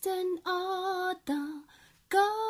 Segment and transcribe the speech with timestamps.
[0.00, 1.30] Christ and art
[2.08, 2.47] God.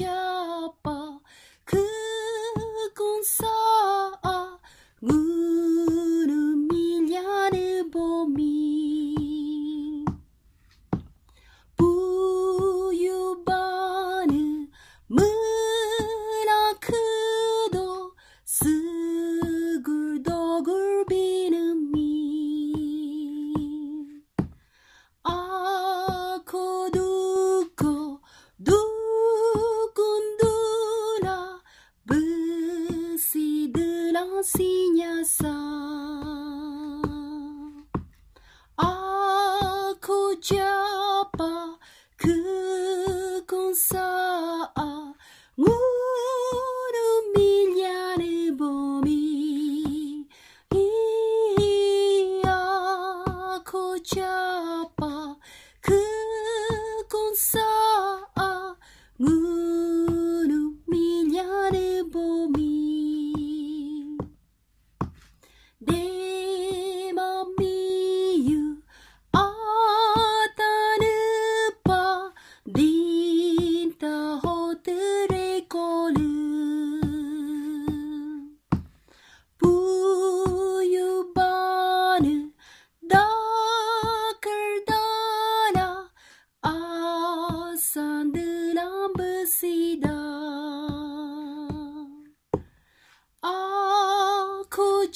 [0.00, 1.20] siapa
[1.68, 1.84] ku
[2.96, 3.20] kun
[34.40, 35.52] sinya sa
[38.80, 41.76] Ako japa
[42.16, 44.08] kukon sa
[45.60, 49.20] Nguru milyane bomi.
[83.10, 84.78] Dakardana
[86.62, 90.14] Asan dalam bersidang
[93.42, 95.10] Aku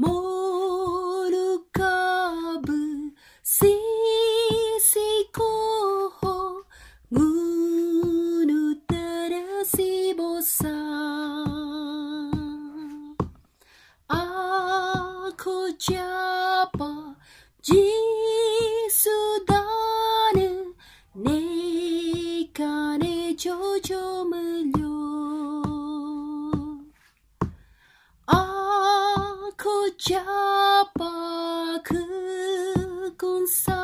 [0.00, 2.72] モルカブ
[3.42, 3.66] シ
[4.80, 4.96] シ
[5.34, 6.62] コホ
[7.10, 8.94] グヌタ
[9.28, 10.68] ラシボサ
[14.06, 16.86] アコジャポ
[17.60, 17.74] ジ
[18.88, 19.08] ス
[19.48, 19.64] ダ
[20.36, 20.48] ネ
[21.16, 24.87] ネカネジョジョムリョ
[29.98, 31.10] siapa
[31.82, 31.98] ku
[33.50, 33.77] Sa.